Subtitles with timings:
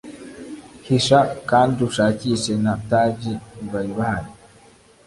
[0.87, 1.19] Hisha
[1.49, 3.33] kandi ushakishe na tagi
[3.71, 4.31] bari bahari